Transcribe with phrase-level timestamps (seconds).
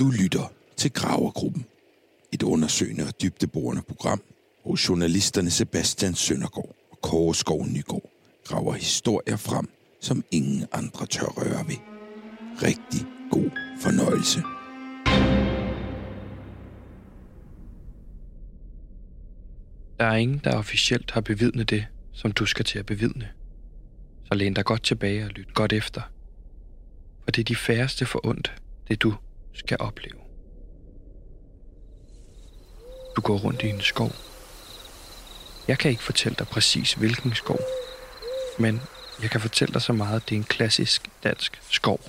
[0.00, 1.66] Du lytter til Gravergruppen.
[2.32, 4.22] Et undersøgende og dybdeborende program,
[4.62, 8.10] hvor journalisterne Sebastian Søndergaard og Kåre Skov Nygaard
[8.44, 9.68] graver historier frem,
[10.00, 11.76] som ingen andre tør røre ved.
[12.62, 13.50] Rigtig god
[13.82, 14.40] fornøjelse.
[19.98, 23.28] Der er ingen, der officielt har bevidnet det, som du skal til at bevidne.
[24.24, 26.02] Så læn dig godt tilbage og lyt godt efter.
[27.24, 29.14] For det er de færreste for ondt, det du
[29.54, 30.20] skal opleve.
[33.16, 34.12] Du går rundt i en skov.
[35.68, 37.60] Jeg kan ikke fortælle dig præcis hvilken skov,
[38.58, 38.80] men
[39.22, 42.00] jeg kan fortælle dig så meget, at det er en klassisk dansk skov.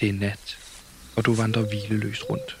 [0.00, 0.58] Det er nat,
[1.16, 2.56] og du vandrer hvileløst rundt.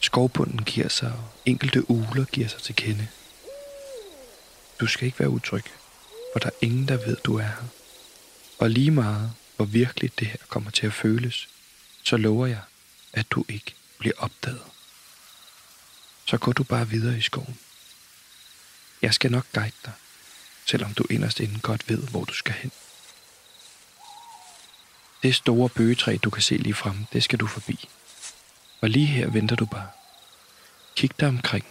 [0.00, 3.08] Skovbunden giver sig, og enkelte uler giver sig til kende.
[4.80, 5.64] Du skal ikke være utryg,
[6.32, 7.64] for der er ingen, der ved, du er her.
[8.58, 11.48] Og lige meget, hvor virkelig det her kommer til at føles,
[12.04, 12.62] så lover jeg,
[13.12, 14.62] at du ikke bliver opdaget.
[16.26, 17.58] Så går du bare videre i skoven.
[19.02, 19.92] Jeg skal nok guide dig,
[20.66, 22.70] selvom du inderst inden godt ved, hvor du skal hen.
[25.22, 27.88] Det store bøgetræ, du kan se lige frem, det skal du forbi.
[28.80, 29.90] Og lige her venter du bare.
[30.96, 31.66] Kig dig omkring.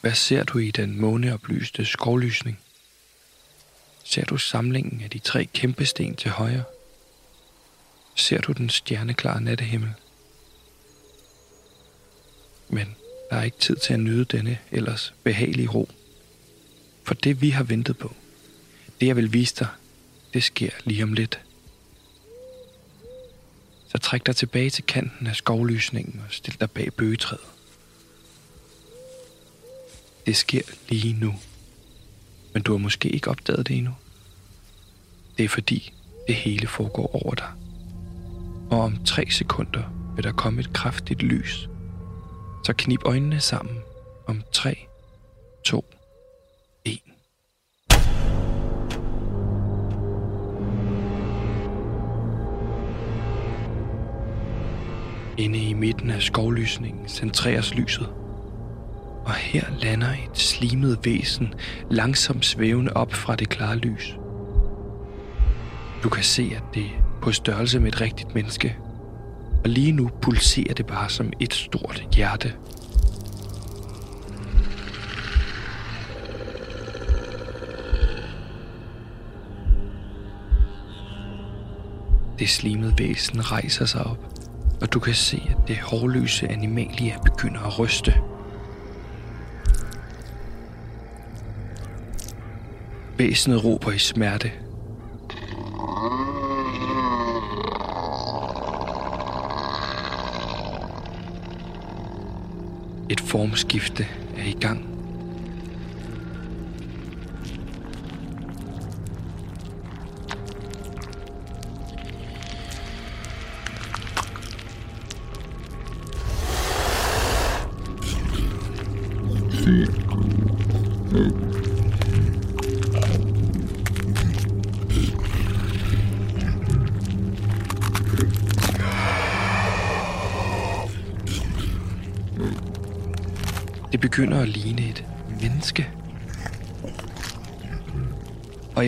[0.00, 2.60] Hvad ser du i den måneoplyste skovlysning?
[4.04, 6.64] Ser du samlingen af de tre kæmpe sten til højre?
[8.20, 9.90] Ser du den stjerneklare nattehimmel?
[12.68, 12.96] Men
[13.30, 15.90] der er ikke tid til at nyde denne ellers behagelige ro.
[17.04, 18.14] For det vi har ventet på,
[19.00, 19.68] det jeg vil vise dig,
[20.34, 21.40] det sker lige om lidt.
[23.88, 27.46] Så træk dig tilbage til kanten af skovlysningen og stil dig bag bøgetræet.
[30.26, 31.34] Det sker lige nu.
[32.52, 33.94] Men du har måske ikke opdaget det endnu.
[35.38, 35.92] Det er fordi,
[36.26, 37.52] det hele foregår over dig.
[38.70, 39.82] Og om tre sekunder
[40.14, 41.68] vil der komme et kraftigt lys.
[42.64, 43.76] Så knip øjnene sammen
[44.26, 44.86] om 3,
[45.64, 45.84] 2,
[46.84, 46.98] 1.
[55.38, 58.08] Inde i midten af skovlysningen centreres lyset.
[59.24, 61.54] Og her lander et slimet væsen
[61.90, 64.16] langsomt svævende op fra det klare lys.
[66.02, 66.90] Du kan se, at det
[67.22, 68.76] på størrelse med et rigtigt menneske.
[69.64, 72.52] Og lige nu pulserer det bare som et stort hjerte.
[82.38, 84.18] Det slimede væsen rejser sig op,
[84.80, 88.14] og du kan se, at det hårløse animalie begynder at ryste.
[93.18, 94.50] Væsenet råber i smerte.
[103.20, 104.89] Et formskifte er i gang.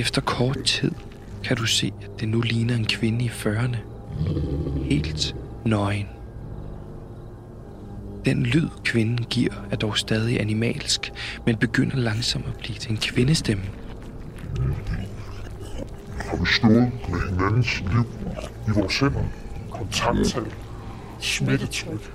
[0.03, 0.93] Efter kort tid
[1.45, 3.77] kan du se, at det nu ligner en kvinde i 40'erne.
[4.85, 6.09] Helt nøgen.
[8.25, 11.13] Den lyd, kvinden giver, er dog stadig animalsk,
[11.47, 13.65] men begynder langsomt at blive til en kvindestemme.
[16.19, 18.07] Har vi stået med hinandens liv
[18.69, 19.25] i vores hænder?
[19.71, 20.45] Kontakttal.
[21.21, 22.13] Smittetryk.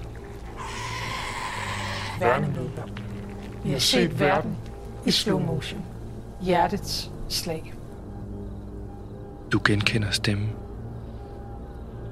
[2.19, 2.83] værnemedler.
[3.63, 4.57] Vi har set verden
[5.05, 5.85] i slow motion.
[6.41, 7.73] Hjertets slag.
[9.51, 10.49] Du genkender stemmen.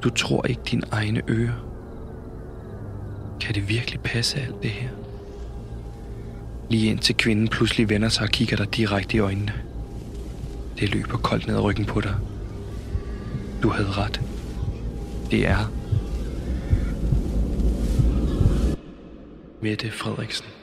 [0.03, 1.65] Du tror ikke dine egne ører.
[3.41, 4.89] Kan det virkelig passe alt det her?
[6.69, 9.53] Lige indtil kvinden pludselig vender sig og kigger dig direkte i øjnene.
[10.79, 12.15] Det løber koldt ned ad ryggen på dig.
[13.63, 14.21] Du havde ret.
[15.31, 15.71] Det er
[19.61, 20.55] Mette Frederiksen.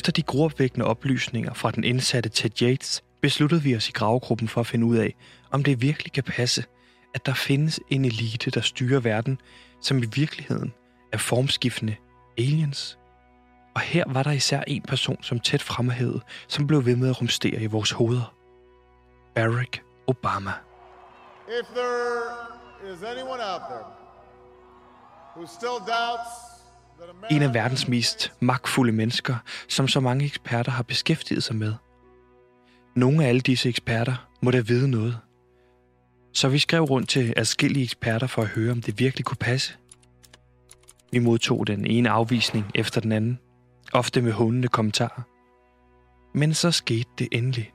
[0.00, 4.60] Efter de gruopvækkende oplysninger fra den indsatte Ted Yates, besluttede vi os i gravegruppen for
[4.60, 5.14] at finde ud af,
[5.50, 6.64] om det virkelig kan passe,
[7.14, 9.40] at der findes en elite, der styrer verden,
[9.82, 10.72] som i virkeligheden
[11.12, 11.96] er formskiftende
[12.38, 12.98] aliens.
[13.74, 17.20] Og her var der især en person, som tæt fremhævede, som blev ved med at
[17.20, 18.34] rumstere i vores hoveder.
[19.34, 20.52] Barack Obama.
[21.60, 23.86] If there is anyone out there
[25.36, 26.49] who still doubts
[27.30, 29.36] en af verdens mest magtfulde mennesker,
[29.68, 31.74] som så mange eksperter har beskæftiget sig med.
[32.96, 35.18] Nogle af alle disse eksperter må da vide noget.
[36.32, 39.74] Så vi skrev rundt til adskillige eksperter for at høre, om det virkelig kunne passe.
[41.12, 43.38] Vi modtog den ene afvisning efter den anden,
[43.92, 45.22] ofte med hundende kommentarer.
[46.34, 47.72] Men så skete det endelig.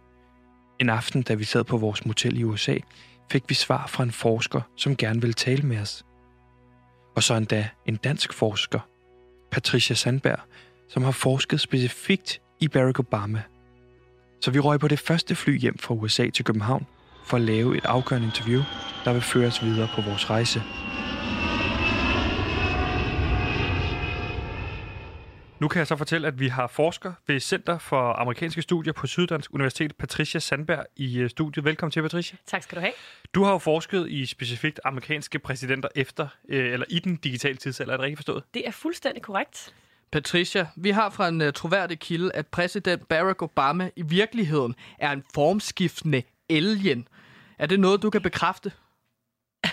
[0.80, 2.78] En aften, da vi sad på vores motel i USA,
[3.32, 6.06] fik vi svar fra en forsker, som gerne ville tale med os.
[7.16, 8.80] Og så endda en dansk forsker,
[9.56, 10.40] Patricia Sandberg,
[10.90, 13.42] som har forsket specifikt i Barack Obama.
[14.42, 16.86] Så vi røg på det første fly hjem fra USA til København
[17.26, 18.62] for at lave et afgørende interview,
[19.06, 20.62] der vil føre os videre på vores rejse.
[25.66, 29.08] Nu kan jeg så fortælle, at vi har forsker ved Center for Amerikanske Studier på
[29.08, 31.66] Syddansk Universitet, Patricia Sandberg, i øh, studiet.
[31.66, 32.38] Velkommen til, Patricia.
[32.46, 32.94] Tak skal du have.
[33.34, 37.94] Du har jo forsket i specifikt amerikanske præsidenter efter, øh, eller i den digitale tidsalder.
[37.94, 38.44] Er det rigtigt forstået?
[38.54, 39.76] Det er fuldstændig korrekt.
[40.12, 45.12] Patricia, vi har fra en uh, troværdig kilde, at præsident Barack Obama i virkeligheden er
[45.12, 47.08] en formskiftende alien.
[47.58, 48.72] Er det noget, du kan bekræfte?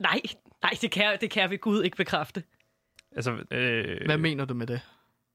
[0.00, 0.20] Nej,
[0.62, 2.42] nej, det kan, det kan ved Gud ikke bekræfte.
[3.16, 4.80] Altså, øh, Hvad mener du med det?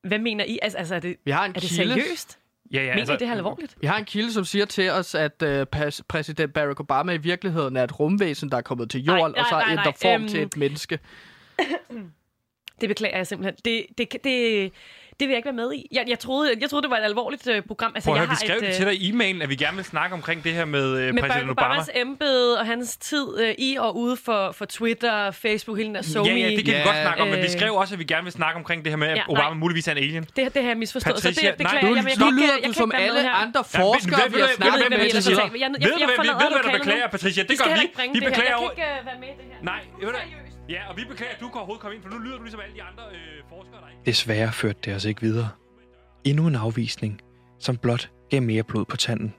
[0.04, 0.60] Hvad mener I?
[0.62, 2.40] Altså, altså er, det, Vi har en er det kilde, seriøst?
[2.74, 3.78] ja, ja, Mener altså, I det her alvorligt?
[3.82, 7.78] Vi har en kilde, som siger til os, at pas, præsident Barack Obama i virkeligheden
[7.78, 10.42] er et rumvæsen, der er kommet til jorden, Nej, og så ændrer form øhm, til
[10.42, 11.00] et menneske.
[12.82, 13.56] Det beklager jeg simpelthen.
[13.66, 14.72] Det, det, det,
[15.20, 15.88] det vil jeg ikke være med i.
[15.92, 17.92] Jeg, jeg, troede, jeg troede, det var et alvorligt øh, program.
[17.96, 19.50] Altså, Prøv at jeg høre, vi skrev et, det øh, til dig i e-mailen, at
[19.50, 21.74] vi gerne vil snakke omkring det her med, øh, med præsident Barack Obama.
[21.74, 25.96] Obamas embede og hans tid øh, i og ude for, for Twitter, Facebook, hele den
[25.96, 27.96] der Ja, ja, det kan vi Ja, godt snakke om, men vi øh, skrev også,
[27.96, 29.54] at vi gerne vil snakke omkring det her med, at Ja, Obama nej.
[29.58, 30.24] muligvis er en alien.
[30.24, 31.18] Det, det har jeg misforstået.
[31.18, 32.04] så Patricia, det beklager nej, jeg.
[32.04, 34.32] Nu, Jeg, jeg, nu lyder jeg du kan som ikke være med alle andre forskere,
[34.34, 36.78] vi har snakket med ved- du, hvad vi, nu.
[36.78, 37.44] beklager, Patricia?
[37.44, 37.80] Det Vi gør vi.
[38.14, 38.70] Vi det beklager Jeg over...
[38.70, 39.64] kan ikke øh, være med i det her.
[39.72, 42.18] Nej, ved du ja, og vi beklager, at du kan overhovedet komme ind, for nu
[42.18, 44.02] lyder du ligesom alle de andre øh, forskere, der ikke...
[44.06, 45.50] Desværre førte det os ikke videre.
[46.24, 47.22] Endnu en afvisning,
[47.60, 49.34] som blot gav mere blod på tanden.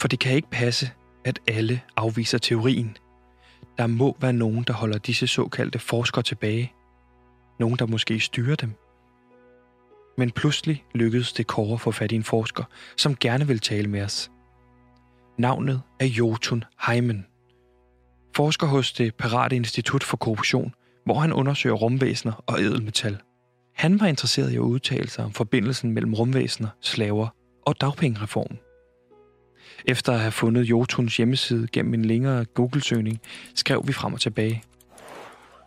[0.00, 0.90] For det kan ikke passe,
[1.24, 2.96] at alle afviser teorien.
[3.78, 6.72] Der må være nogen, der holder disse såkaldte forskere tilbage.
[7.58, 8.72] Nogen, der måske styrer dem.
[10.18, 12.64] Men pludselig lykkedes det Kåre at få fat i en forsker,
[12.96, 14.30] som gerne vil tale med os.
[15.38, 17.26] Navnet er Jotun Heimen.
[18.36, 20.74] Forsker hos det Parate Institut for Korruption,
[21.04, 23.18] hvor han undersøger rumvæsener og edelmetal.
[23.74, 27.28] Han var interesseret i at udtale sig om forbindelsen mellem rumvæsener, slaver
[27.66, 28.58] og dagpengereformen.
[29.84, 33.20] Efter at have fundet Jotuns hjemmeside gennem en længere Google-søgning,
[33.54, 34.62] skrev vi frem og tilbage.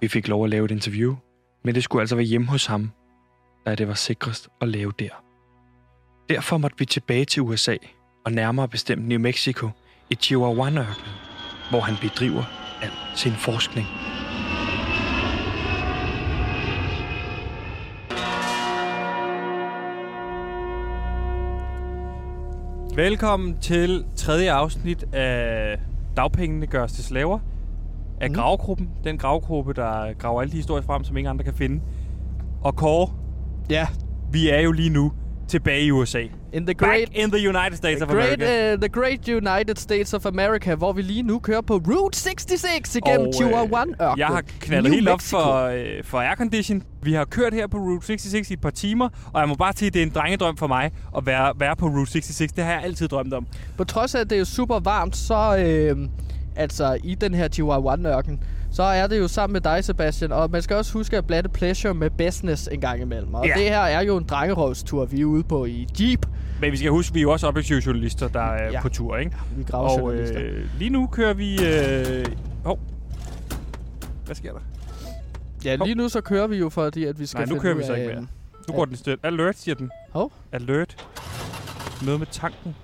[0.02, 1.16] Vi fik lov at lave et interview,
[1.64, 2.92] men det skulle altså være hjemme hos ham,
[3.66, 5.24] da det var sikrest at lave der.
[6.30, 7.76] Derfor måtte vi tilbage til USA,
[8.26, 9.70] og nærmere bestemt New Mexico
[10.10, 11.29] i Chihuahuan-ørkenen
[11.70, 12.44] hvor han bedriver
[12.82, 13.88] al sin forskning.
[22.96, 25.78] Velkommen til tredje afsnit af
[26.18, 27.40] Dagpengene gøres til slaver
[28.22, 28.36] af Mhm.
[28.36, 28.90] Gravgruppen.
[29.04, 31.82] Den gravgruppe, der graver alle de historier frem, som ingen andre kan finde.
[32.62, 33.10] Og Kåre,
[33.70, 33.88] Ja,
[34.32, 35.12] vi er jo lige nu
[35.50, 36.20] tilbage i USA.
[36.54, 38.74] in the great, Back in the United States the of great, America.
[38.74, 42.96] uh, the great United States of America, hvor vi lige nu kører på Route 66
[42.96, 44.18] igennem Og, øh, Chihuahua-ørkenen.
[44.20, 46.84] Jeg har knaldet New helt op for, øh, for aircondition.
[47.04, 49.74] Vi har kørt her på Route 66 i et par timer, og jeg må bare
[49.76, 52.52] sige, at det er en drengedrøm for mig at være, være på Route 66.
[52.52, 53.48] Det har jeg altid drømt om.
[53.78, 55.98] På trods af, at det er super varmt, så øh,
[56.56, 58.40] altså i den her Chihuahua-ørken,
[58.72, 60.32] så er det jo sammen med dig, Sebastian.
[60.32, 63.34] Og man skal også huske at blande pleasure med business en gang imellem.
[63.34, 63.54] Og Ja.
[63.54, 66.26] det her er jo en drengerøvstur, vi er ude på i Jeep.
[66.62, 68.72] Men vi skal huske, vi er jo også objektive journalister, der er Ja.
[68.72, 68.82] ja.
[68.82, 69.36] på tur, ikke?
[69.58, 71.54] Vi graver Og øh, lige nu kører vi...
[71.66, 72.26] Øh...
[72.66, 72.78] Oh.
[74.26, 74.60] Hvad sker der?
[75.66, 77.84] Ja, lige nu så kører vi jo, fordi at vi skal Nej, nu kører vi
[77.84, 78.18] så af, ikke mere.
[78.18, 78.28] øhm,
[78.68, 79.20] Nu går den støt.
[79.24, 79.92] Alert, siger den.
[80.12, 80.32] Hov.
[80.52, 81.08] Alert.
[82.06, 82.76] Noget med tanken.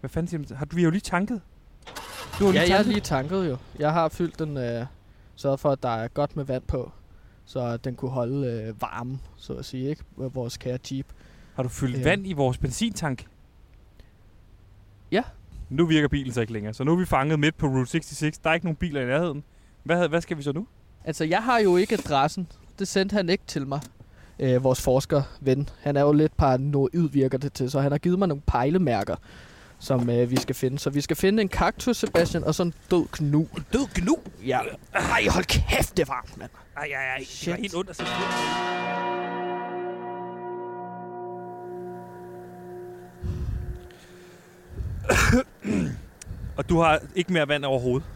[0.00, 0.56] Hvad fanden siger den?
[0.56, 1.40] Har du vi har jo lige tanket?
[2.38, 2.86] Du har Ja, jeg er tanket?
[2.92, 3.56] lige tanket jo.
[3.78, 4.86] Jeg har fyldt den, øh,
[5.36, 6.92] sørget for, at der er godt med vand på,
[7.44, 10.02] så den kunne holde øh, varme, så at sige, ikke?
[10.16, 11.06] Med vores kære Jeep.
[11.54, 12.02] Har du fyldt Ja.
[12.04, 13.24] vand i vores benzintank?
[15.10, 15.22] Ja.
[15.70, 18.38] Nu virker bilen så ikke længere, så nu er vi fanget midt på Route 66.
[18.38, 19.44] Der er ikke nogen biler i nærheden.
[19.82, 20.66] Hvad, hvad skal vi så nu?
[21.04, 22.48] Altså, jeg har jo ikke adressen.
[22.78, 23.80] Det sendte han ikke til mig.
[24.38, 25.68] øh, vores forskerven.
[25.82, 29.16] Han er jo lidt paranoid, virker det til, så han har givet mig nogle pejlemærker,
[29.78, 30.78] som øh, vi skal finde.
[30.78, 33.48] Så vi skal finde en kaktus, Sebastian, og så en død knu.
[33.72, 34.18] Død gnu.
[34.46, 34.58] Ja.
[34.94, 36.50] Ej, hold kæft, det varmt, mand.
[36.76, 37.16] Ej, ej, ej.
[37.18, 37.56] Det var Shit.
[37.56, 38.04] helt ondt at se.
[46.56, 48.06] Og du har ikke mere vand overhovedet.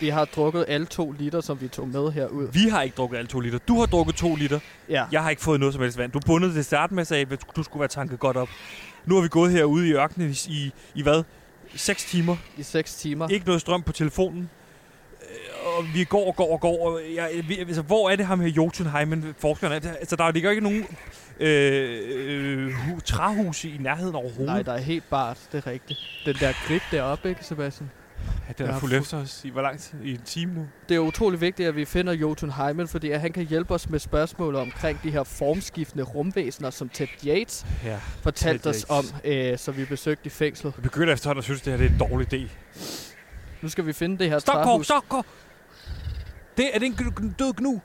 [0.00, 2.48] Vi har drukket alle to liter, som vi tog med herud.
[2.52, 3.58] Vi har ikke drukket alle to liter.
[3.58, 4.60] Du har drukket to liter.
[4.88, 5.04] Ja.
[5.12, 6.12] Jeg har ikke fået noget som helst vand.
[6.12, 8.48] Du bundede det start med, sagde, at du skulle være tanket godt op.
[9.06, 11.22] Nu har vi gået herude i ørkenen i, i, i hvad?
[11.74, 12.36] 6 timer.
[12.58, 13.28] I 6 timer.
[13.28, 14.50] Ikke noget strøm på telefonen.
[15.22, 16.88] Øh, Og vi går og går og går.
[16.90, 19.72] Og jeg, vi, altså, hvor er det ham her Jotunheimen, forskeren?
[19.72, 19.90] er?
[19.92, 20.84] Altså, der ligger ikke nogen
[21.40, 24.46] øh, øh, hu- træhuse i nærheden overhovedet.
[24.46, 26.00] Nej, der er helt bart, det er rigtigt.
[26.26, 27.90] Den der grip deroppe, ikke Sebastian?
[28.58, 29.98] Den er har fuldt fu- efter os i hvor lang tid?
[30.02, 30.66] I en time nu?
[30.88, 33.98] Det er utrolig vigtigt, at vi finder Jotunheimen, fordi at han kan hjælpe os med
[33.98, 37.98] spørgsmål omkring de her formskiftende rumvæsener, som Ted Yates Ja.
[38.22, 40.72] fortalte Ted os om, øh, så vi besøgte i fængslet.
[40.76, 42.50] Jeg begynder efterhånden at synes, at det her det er en dårlig idé.
[43.62, 44.86] Nu skal vi finde det her Stop, træhus.
[44.86, 45.22] Stop, Kåre!
[46.56, 47.80] Det, er det en gnu- død gnu?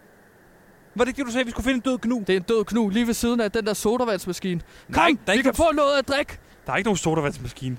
[0.96, 2.24] Var det ikke det, du sagde, vi skulle finde en død gnu?
[2.28, 4.62] Det er en død knu lige ved siden af den der sodavandsmaskine.
[4.92, 6.38] Kom, Nej, der er vi kan få noget at drikke.
[6.66, 7.78] Der er ikke nogen sodavandsmaskine.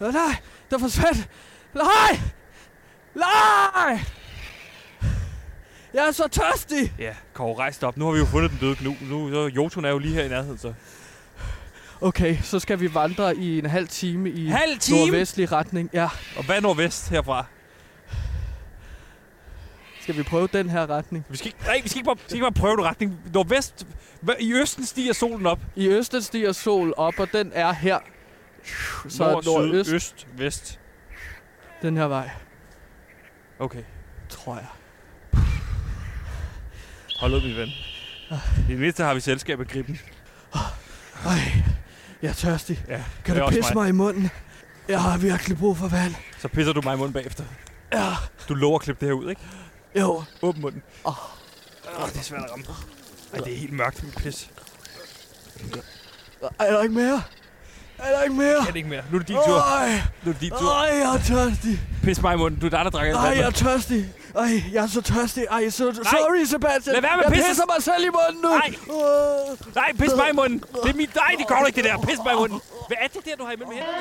[0.00, 0.36] Åh, nej,
[0.70, 1.28] der forsvandt.
[1.74, 2.20] Nej!
[3.14, 4.00] Nej!
[5.94, 6.92] Jeg er så tørstig!
[6.98, 7.96] Ja, Kåre, rejs op.
[7.96, 8.96] Nu har vi jo fundet den døde gnu.
[9.00, 10.72] Nu, så Jotun er jo lige her i nærheden, så.
[12.00, 14.98] Okay, så skal vi vandre i en halv time i Halv time?
[14.98, 15.90] nordvestlig retning.
[15.92, 17.44] Ja, Og hvad er nordvest herfra?
[20.02, 21.24] skal vi prøve den her retning?
[21.28, 23.20] Vi skal ikke, nej, vi skal ikke bare, skal ikke bare prøve en retning.
[23.34, 23.86] Nordvest.
[24.40, 25.58] I østen stiger solen op.
[25.76, 27.98] I østen stiger sol op, og den er her.
[29.08, 30.80] Så Nord, syd, nordøst, øst, vest.
[31.82, 32.30] den her vej,
[33.58, 33.82] Okay.
[34.28, 34.66] tror jeg.
[37.20, 37.68] Hold ud, min ven.
[38.68, 40.00] I det mindste har vi selskab af griben.
[41.24, 41.38] Ej,
[42.22, 42.84] jeg er tørstig.
[42.88, 44.30] Ja, Kan du pisse mig i munden?
[44.88, 46.14] Jeg har virkelig brug for vand.
[46.38, 47.44] Så pisser du mig i munden bagefter.
[47.92, 48.12] Ja,
[48.48, 49.40] Du lover at klippe det her ud, ikke?
[50.00, 50.22] jo.
[50.42, 50.82] Åbn munden.
[51.04, 51.12] Åh.
[52.02, 52.64] Oh, det er svært at ramme.
[53.32, 54.50] Ej, det er helt mørkt med pis.
[56.58, 57.22] Er der ikke mere?
[58.02, 58.56] Er der ikke mere?
[58.58, 59.02] Er det ikke mere?
[59.10, 59.58] Nu er det din tur.
[59.58, 59.88] Ej,
[60.24, 60.70] Nu er det din tur.
[60.72, 61.80] ej, jeg er tørstig.
[62.02, 62.60] Pis mig i munden.
[62.60, 64.04] Du er dig, der drikker Ej, alt jeg er tørstig.
[64.36, 65.46] Ej, jeg er så tørstig.
[65.50, 66.92] Ej, så, sorry, Sebastian.
[66.94, 67.48] Lad være med jeg pisse.
[67.48, 68.48] pisser mig selv i munden nu.
[68.48, 68.74] Nej.
[68.90, 69.74] Åh.
[69.74, 70.58] Nej, pis mig i munden.
[70.84, 71.14] Det er mit...
[71.14, 71.98] Nej, det går ikke, det der.
[71.98, 72.60] Pis mig i munden.
[72.88, 73.96] Hvad er det der, du har imellem hænderne?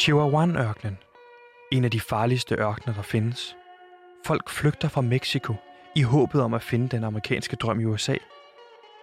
[0.00, 0.98] Chihuahuan-ørkenen.
[1.72, 3.56] En af de farligste ørkener, der findes.
[4.26, 5.54] Folk flygter fra Mexico
[5.94, 8.14] i håbet om at finde den amerikanske drøm i USA.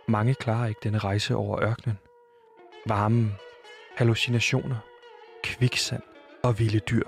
[0.10, 1.98] Mange klarer ikke denne rejse over ørkenen.
[2.86, 3.36] Varmen,
[3.96, 4.76] hallucinationer,
[5.44, 6.04] kviksand
[6.44, 7.04] og vilde dyr.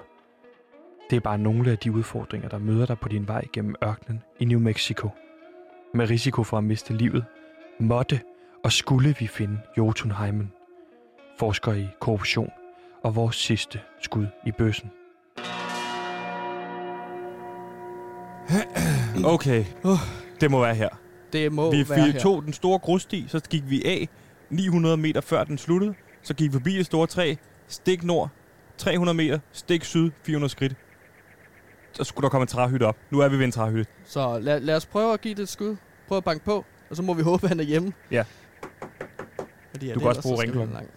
[1.09, 4.23] Det er bare nogle af de udfordringer, der møder dig på din vej gennem ørkenen
[4.39, 5.09] i New Mexico.
[5.93, 7.25] Med risiko for at miste livet,
[7.79, 8.21] måtte
[8.63, 10.53] og skulle vi finde Jotunheimen.
[11.37, 12.51] Forsker i korruption
[13.03, 14.91] og vores sidste skud i bøssen.
[19.25, 19.65] Okay.
[20.41, 21.08] Det må være her.
[21.33, 22.19] Det må Vi, være vi her.
[22.19, 24.09] tog den store grussti, så gik vi af
[24.49, 25.93] 900 meter før den sluttede.
[26.23, 27.35] Så gik vi forbi det store træ,
[27.67, 28.29] stik nord,
[28.77, 30.73] 300 meter, stik syd, 400 skridt.
[31.93, 32.97] Så skulle der komme en træhytte op.
[33.11, 33.85] Nu er vi ved en træhytte.
[34.05, 35.75] Så lad, lad os prøve at give det et skud.
[36.07, 37.93] Prøv at banke på, og så må vi håbe, at han er hjemme.
[38.11, 38.23] Ja.
[39.71, 40.73] Fordi, Du at kan også bruge ringklokken.
[40.73, 40.91] langt.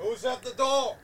[0.00, 0.96] Who's at the door?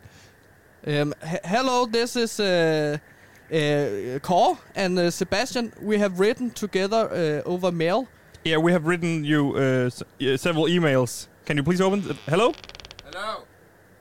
[1.03, 5.73] Um, he- hello, this is uh, uh, Kåre and uh, Sebastian.
[5.87, 7.05] We have written together
[7.45, 8.07] uh, over mail.
[8.45, 11.29] Yeah, we have written you uh, s- uh, several emails.
[11.47, 12.01] Can you please open?
[12.11, 12.17] it?
[12.29, 12.53] Hello?
[13.05, 13.45] Hello.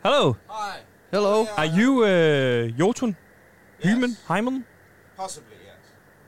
[0.03, 0.37] Hello?
[0.47, 0.79] Hi.
[1.11, 1.47] Hello.
[1.57, 3.15] Are you uh, Jotun?
[3.79, 4.17] Human?
[4.27, 4.65] Hyman?
[5.15, 5.75] Possibly, yes.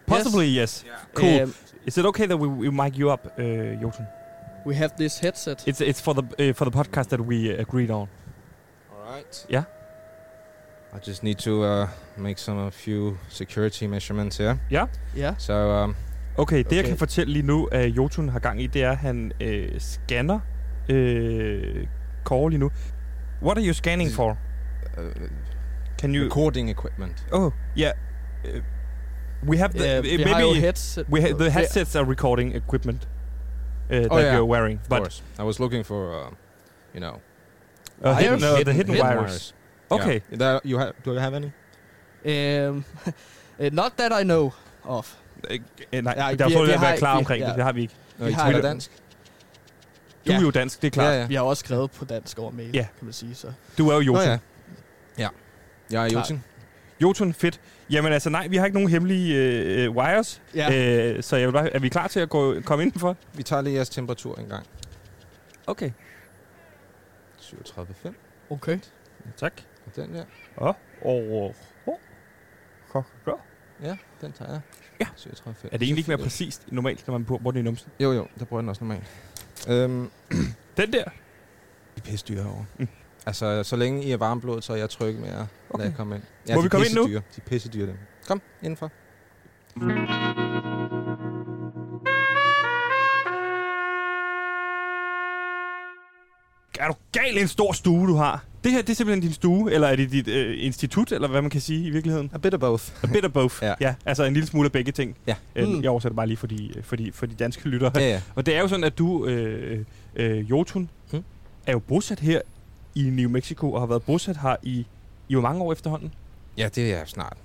[0.06, 0.84] Possibly, yes.
[0.86, 0.98] Yeah.
[1.14, 1.42] Cool.
[1.44, 1.54] Um,
[1.86, 3.42] Is it okay that we, we mic you up, uh,
[3.82, 4.08] Jotun?
[4.66, 5.64] we have this headset.
[5.68, 8.08] It's it's for the uh, for the podcast that we uh, agreed on.
[8.92, 9.46] All right.
[9.50, 9.66] Yeah.
[10.94, 14.60] I just need to uh, make some a few security measurements here.
[14.70, 14.88] Yeah.
[15.14, 15.36] Yeah.
[15.38, 15.96] So um,
[16.38, 16.90] Okay, det jeg Okay.
[16.90, 20.40] kan fortælle lige nu, at Jotun har gang i, det er, at han øh, scanner
[20.90, 21.88] øh,
[22.24, 22.72] Kåre lige nu.
[23.42, 24.38] What are you scanning for?
[24.98, 25.04] uh,
[25.98, 26.24] Can you...
[26.24, 27.26] recording equipment.
[27.32, 27.92] Oh, yeah.
[28.46, 28.62] Uh,
[29.50, 30.00] we have the...
[30.00, 31.06] Uh, uh, maybe headset.
[31.10, 33.08] we ha- the headsets are recording equipment
[33.90, 34.34] uh, that Oh, yeah.
[34.36, 34.80] you're wearing.
[34.84, 35.24] Of But course.
[35.40, 36.32] I was looking for, uh,
[36.94, 37.20] you know,
[38.04, 38.44] uh, hidden, Wires?
[38.60, 39.54] uh, the hidden, hidden wires.
[39.92, 40.22] Okay.
[40.32, 40.38] Yeah.
[40.40, 40.94] That you have?
[41.04, 41.52] Do you have any?
[42.26, 42.84] Um,
[43.60, 45.16] uh, not that I know of.
[45.50, 45.60] Øh,
[45.94, 47.18] øh, nej, Ja, der er vi- så vi lidt at har være ikke- klar vi-
[47.20, 47.48] omkring ja.
[47.48, 47.56] det.
[47.56, 47.94] Det har vi ikke.
[48.18, 48.64] No, you har taler det.
[48.64, 48.92] dansk.
[50.28, 50.38] Du Ja.
[50.38, 51.14] er jo dansk, det er klart.
[51.14, 51.28] Ja, ja.
[51.28, 52.88] Vi har også skrevet på dansk over mail, Ja.
[52.98, 53.36] kan man sige.
[53.36, 53.52] Så.
[53.78, 54.24] Du er jo Nå Jotun.
[54.24, 54.38] ja.
[55.18, 55.28] Ja.
[55.92, 56.20] Jeg er Klar.
[56.22, 56.44] Jotun.
[57.02, 57.60] Jotun, fedt.
[57.90, 60.42] Jamen altså, nej, vi har ikke nogen hemmelige øh, wires.
[60.56, 61.14] Ja.
[61.16, 63.18] Øh, så jeg vil bare, er vi klar til at gå, komme indenfor?
[63.34, 64.66] Vi tager lige jeres temperatur en gang.
[65.68, 65.92] Okay.
[67.40, 68.14] 37,5.
[68.50, 68.80] Okay.
[69.38, 69.54] Tak.
[69.86, 70.24] Og den der.
[70.58, 71.56] Og, og, og.
[73.84, 74.62] Ja, den tager jeg.
[75.00, 75.06] Ja.
[75.18, 75.50] 37,5.
[75.50, 77.90] Er det egentlig ikke mere præcist normalt, når man bruger den i numsen?
[78.00, 79.04] Jo, jo, der bruger jeg den også normalt.
[79.70, 80.10] Øhm,
[80.78, 81.04] Den der?
[81.04, 81.10] de
[81.98, 82.66] er pisse dyre herovre.
[82.80, 82.88] Mm.
[83.26, 85.84] Altså, så længe I er varmblodet, så er jeg tryg med at okay.
[85.84, 86.24] Lade komme ind.
[86.24, 87.04] Må de vi er komme ind nu?
[87.04, 87.22] pissedyre.
[87.36, 87.98] De er pisse dyre, dem.
[88.28, 88.92] Kom, indenfor.
[96.80, 98.44] Er du gal en stor stue, du har?
[98.66, 101.42] Det her, det er simpelthen din stue, eller er det dit øh, institut, eller hvad
[101.42, 102.32] man kan sige i virkeligheden?
[102.34, 102.84] A bit of both.
[103.04, 103.56] A bit of both.
[103.64, 103.74] Ja.
[103.82, 103.96] ja.
[104.06, 105.16] altså en lille smule af begge ting.
[105.28, 105.36] Ja.
[105.56, 105.82] Øh, Mm.
[105.84, 107.92] Jeg oversætter bare lige for de, for de, for de danske lyttere.
[107.96, 108.22] Ja, ja.
[108.36, 111.24] Og det er jo sådan, at du, øh, øh, Jotun, Mm.
[111.68, 112.42] er jo bosat her
[112.96, 114.86] i New Mexico, og har været bosat her i,
[115.30, 116.14] i hvor mange år efterhånden?
[116.58, 117.38] Ja, det er snart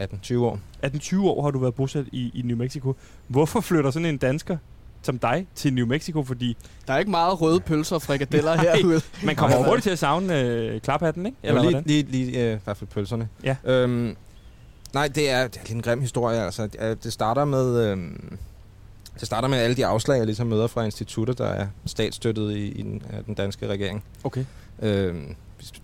[0.00, 0.60] 18-20 år.
[0.86, 2.94] 18-20 år har du været bosat i, i New Mexico.
[3.26, 4.56] Hvorfor flytter sådan en dansker
[5.02, 6.22] som dig til New Mexico?
[6.22, 9.00] Fordi Der er ikke meget røde pølser og frikadeller herude.
[9.24, 9.66] man kommer Nej.
[9.68, 11.38] hurtigt til at savne øh, klaphatten, ikke?
[11.42, 13.28] Eller Eller lige, lige, lige øh, i hvert fald pølserne.
[13.44, 13.56] Ja.
[13.64, 14.16] Øhm,
[14.94, 16.44] nej, det er, det er lidt en grim historie.
[16.44, 17.86] Altså, det, er- det starter med...
[17.90, 18.38] Øhm,
[19.20, 22.68] det starter med alle de afslag, jeg ligesom møder fra institutter, der er statsstøttet i,
[22.68, 24.04] i den, af den danske regering.
[24.24, 24.44] Okay.
[24.82, 25.34] Øhm,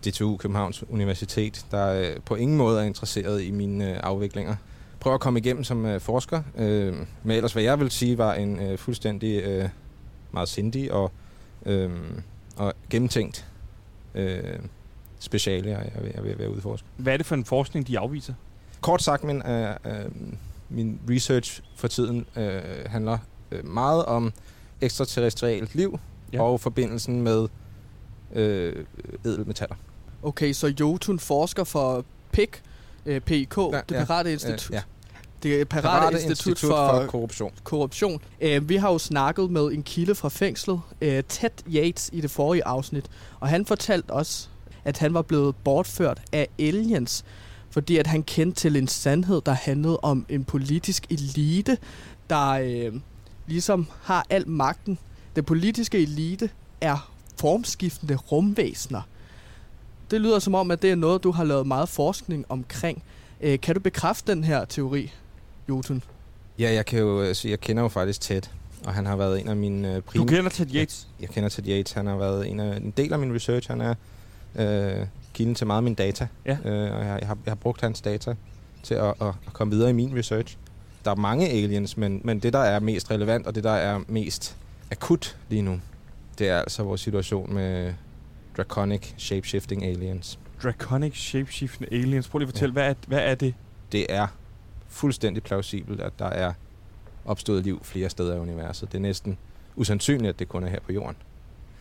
[0.06, 4.56] DTU, Københavns Universitet, der øh, på ingen måde er interesseret i mine øh, afviklinger.
[5.04, 8.34] Prøver at komme igennem som øh, forsker, øh, med ellers hvad jeg vil sige var
[8.34, 9.68] en øh, fuldstændig øh,
[10.32, 11.12] meget sindig og,
[11.66, 11.90] øh,
[12.56, 13.46] og gennemtænkt
[14.14, 14.42] øh,
[15.18, 16.86] speciale, jeg jeg er ved at være udforske.
[16.96, 18.34] Hvad er det for en forskning, de afviser?
[18.80, 19.92] Kort sagt, min, øh, øh,
[20.68, 23.18] min research for tiden øh, handler
[23.50, 24.32] øh, meget om
[24.80, 25.98] ekstraterrestrialt liv
[26.32, 26.36] Ja.
[26.36, 26.42] ja.
[26.42, 27.48] og forbindelsen med
[28.32, 28.84] øh,
[29.24, 29.76] edelmetaller.
[30.22, 32.62] Okay, så Jotun forsker for PIK,
[33.06, 34.04] øh, PIK, Ja, det ja.
[34.04, 34.70] Parate Institut.
[34.70, 34.82] ja.
[35.44, 37.50] Det Parate, Parate Institut, Institut for, for Korruption.
[37.64, 38.20] korruption.
[38.40, 42.30] Øh, vi har jo snakket med en kilde fra fængslet, øh, Ted Yates, i det
[42.30, 43.04] forrige afsnit,
[43.40, 44.50] og han fortalte os,
[44.84, 47.24] at han var blevet bortført af aliens,
[47.70, 51.78] fordi at han kendte til en sandhed, der handlede om en politisk elite,
[52.30, 52.92] der øh,
[53.46, 54.98] ligesom har al magten.
[55.36, 59.02] Den politiske elite er formskiftende rumvæsener.
[60.10, 63.02] Det lyder som om, at det er noget, du har lavet meget forskning omkring.
[63.40, 65.12] Øh, kan du bekræfte den her teori,
[65.68, 66.02] Jotun?
[66.58, 68.42] Ja, jeg kan jo øh, sige, jeg kender jo faktisk Ted,
[68.84, 70.26] og han har været en af mine øh, Du prim...
[70.26, 71.08] kender Ted Yates?
[71.20, 71.92] Jeg kender Ted Yates.
[71.92, 73.70] Han har været en, af, en del af min research.
[73.70, 73.94] Han er
[74.56, 76.26] øh, kilden til meget af min data.
[76.46, 76.58] Ja.
[76.64, 78.34] Øh, og jeg, jeg, har, jeg har brugt hans data
[78.82, 80.56] til at, at, at komme videre i min research.
[81.04, 84.00] Der er mange aliens, men, men det, der er mest relevant, og det, der er
[84.08, 84.56] mest
[84.90, 85.80] akut lige nu,
[86.38, 87.94] det er altså vores situation med
[88.56, 90.38] draconic shapeshifting aliens.
[90.62, 92.28] Draconic shapeshiftende aliens.
[92.28, 92.86] Prøv lige at fortælle, ja.
[92.86, 93.54] hvad, er, hvad er det?
[93.92, 94.26] Det er
[94.94, 96.52] fuldstændig plausibelt, at der er
[97.24, 98.92] opstået liv flere steder i universet.
[98.92, 99.38] Det er næsten
[99.76, 101.16] usandsynligt, at det kun er her på jorden.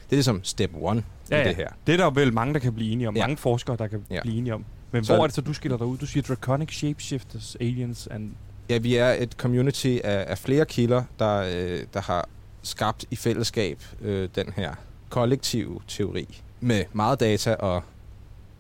[0.04, 1.68] Det er ligesom step one Ja, i det her.
[1.88, 3.16] Det er der vel mange, der kan blive enige om.
[3.16, 3.22] Ja.
[3.24, 4.22] Mange forskere, der kan Ja.
[4.22, 4.66] blive enige om.
[4.92, 5.98] Men Så- hvor er det så, du skiller dig ud?
[5.98, 8.32] Du siger Draconic shapeshifters, aliens and...
[8.70, 12.30] Ja, vi er et community af, af flere kilder, der, øh, der har
[12.62, 14.74] skabt i fællesskab øh, den her
[15.10, 17.84] kollektive teori med meget data og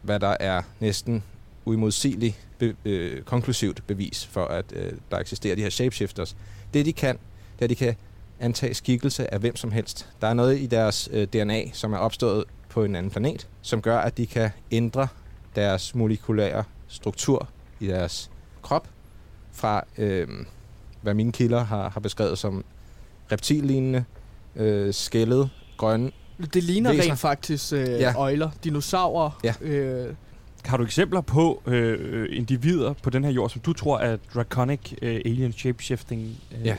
[0.01, 1.23] hvad der er næsten
[1.65, 6.35] uimodsigeligt be, øh, konklusivt bevis for, at øh, der eksisterer de her shapeshifters.
[6.73, 7.15] Det de kan,
[7.55, 7.95] det er, at de kan
[8.39, 10.09] antage skikkelse af hvem som helst.
[10.21, 13.81] Der er noget i deres øh, DNA, som er opstået på en anden planet, som
[13.81, 15.07] gør, at de kan ændre
[15.55, 17.49] deres molekylære struktur
[17.79, 18.87] i deres krop
[19.51, 20.27] fra, øh,
[21.01, 22.65] hvad mine kilder har, har beskrevet som
[23.31, 24.03] reptillignende,
[24.55, 26.11] øh, skældet, grønne.
[26.53, 27.11] Det ligner Væsener.
[27.11, 28.13] rent faktisk øh, Ja.
[28.17, 29.39] øjler, dinosaurer.
[29.43, 29.53] Ja.
[29.61, 30.13] Øh,
[30.65, 34.93] Har du eksempler på øh, individer på den her jord, som du tror er Draconic
[35.01, 36.37] øh, alien shapeshifting?
[36.59, 36.75] Øh, Ja.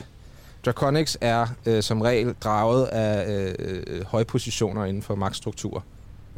[0.65, 3.55] Draconics er øh, som regel draget af øh,
[3.87, 5.81] øh, høje positioner inden for magtstrukturer.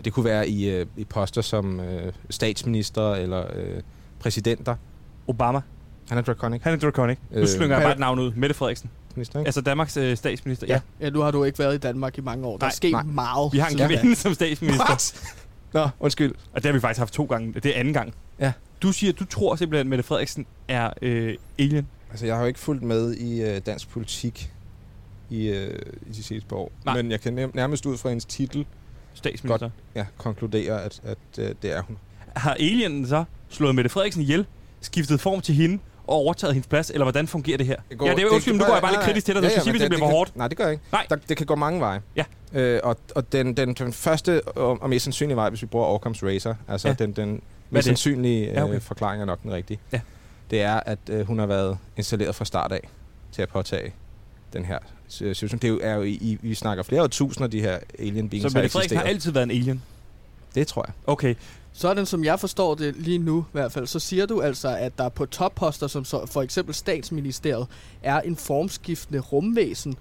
[0.05, 3.81] Det kunne være i, øh, i poster som øh, statsminister eller øh,
[4.19, 4.75] præsidenter.
[5.27, 5.61] Obama.
[6.09, 6.61] Han er Draconic.
[6.63, 7.17] Han er Draconic.
[7.31, 8.31] Nu Øh, slynger jeg bare et navn ud.
[8.35, 8.89] Mette Frederiksen.
[9.15, 9.47] Minister, ikke?
[9.47, 10.67] Altså Danmarks øh, statsminister.
[10.67, 10.73] Ja.
[10.99, 11.05] Ja.
[11.05, 12.57] ja, nu har du ikke været i Danmark i mange år.
[12.57, 13.03] Der Nej, er sket nej.
[13.03, 13.53] meget.
[13.53, 15.13] Vi har en kvinde som statsminister.
[15.73, 16.31] Nå, undskyld.
[16.53, 17.53] Og det har vi faktisk haft to gange.
[17.53, 18.13] Det er anden gang.
[18.39, 18.53] Ja.
[18.81, 21.87] Du siger, du tror simpelthen, at Mette Frederiksen er øh, alien.
[22.09, 24.51] Altså, jeg har jo ikke fulgt med i øh, dansk politik
[25.29, 26.71] i, øh, i de par år.
[26.85, 26.95] Nej.
[27.01, 28.65] Men jeg kan nær- nærmest ud fra hendes titel
[29.13, 29.69] Statsminister.
[29.95, 31.97] ja, konkludere, at, at øh, det er hun.
[32.35, 34.45] Har alienen så slået Mette Frederiksen ihjel,
[34.81, 37.75] skiftet form til hende og overtaget hendes plads, eller hvordan fungerer det her?
[37.89, 39.43] Det ja, det er undskyld, men nu går jeg bare lidt kritisk til dig.
[39.43, 40.35] Du skal sige, hvis det bliver for hårdt.
[40.35, 40.83] Nej, det gør jeg ikke.
[40.91, 41.05] Nej.
[41.09, 42.01] Der, det kan gå mange veje.
[42.15, 42.23] Ja.
[42.53, 45.97] Øh, og og den, den, den første og, og mest sandsynlige vej, hvis vi bruger
[45.97, 46.95] Occam's Razor, altså Ja.
[46.99, 47.05] ja.
[47.05, 47.41] den, den
[47.73, 47.83] det?
[47.83, 48.73] sandsynlige Ja, ja, okay.
[48.73, 48.81] okay.
[48.81, 49.79] forklaring er nok den rigtige.
[49.93, 49.99] Ja.
[50.51, 52.89] Det er, at øh, hun har været installeret fra start af
[53.31, 53.93] til at påtage
[54.53, 54.77] den her
[55.21, 55.59] øh, situation.
[55.59, 58.51] Det er jo, er jo i, vi snakker flere år tusinder, de her alien beings
[58.51, 59.83] Så Mette Frederiksen har altid været en alien?
[60.57, 60.93] Det tror jeg.
[61.07, 61.35] Okay.
[61.73, 64.97] Sådan som jeg forstår det lige nu i hvert fald, så siger du altså, at
[64.97, 67.67] der på topposter, som så for eksempel statsministeriet,
[68.03, 69.95] er en formskiftende rumvæsen,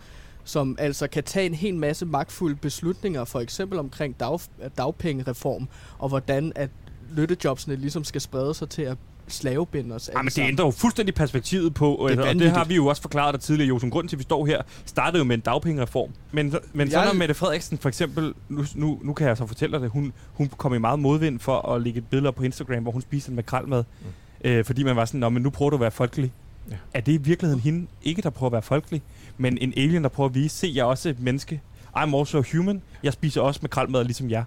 [0.44, 4.40] som altså kan tage en hel masse magtfulde beslutninger, for eksempel omkring dag,
[4.78, 6.70] dagpengereform, og hvordan at
[7.10, 8.96] lyttejobsene ligesom skal sprede sig til at
[9.28, 10.48] slavebinde os men alle det sammen.
[10.48, 13.40] ændrer jo fuldstændig perspektivet på, Det det og det har vi jo også forklaret dig
[13.40, 13.90] tidligere, Josef.
[13.90, 16.10] Grunden til, at vi står her, startede jo med en dagpengereform.
[16.32, 19.72] Men, men så når Mette Frederiksen for eksempel, nu, nu, nu kan jeg så fortælle
[19.72, 22.42] dig det, hun, hun kom i meget modvind for at lægge et billede op på
[22.42, 23.84] Instagram, hvor hun spiste en makrelmad.
[24.00, 24.50] Mm.
[24.50, 26.32] Øh, fordi man var sådan, Nå, men nu prøver du at være folkelig.
[26.70, 26.76] Ja.
[26.94, 29.02] Er det i virkeligheden hende, ikke der prøver at være folkelig,
[29.38, 31.60] men en alien, der prøver at vise, se, jeg er også et menneske.
[31.96, 32.82] I'm also human.
[33.02, 34.44] Jeg spiser også makrelmad ligesom jer.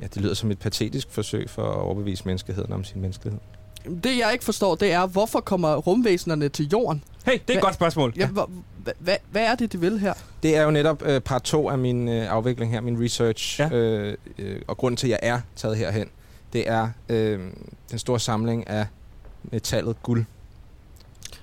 [0.00, 3.40] Ja, det lyder som et patetisk forsøg for at overbevise menneskeheden om sin menneskelighed.
[4.04, 7.02] Det jeg ikke forstår, det er, hvorfor kommer rumvæsenerne til jorden?
[7.26, 8.12] Hey, det er et godt spørgsmål.
[8.16, 8.42] Ja, hva,
[8.84, 10.14] hva, hva, hvad er det, de vil her?
[10.42, 13.60] Det er jo netop øh, part 2 af min øh, afvikling her, min research.
[13.60, 13.68] Ja.
[13.70, 16.08] Øh, øh, og grunden til, at jeg er taget herhen,
[16.52, 17.40] det er øh,
[17.90, 18.86] den store samling af
[19.42, 20.24] metallet guld.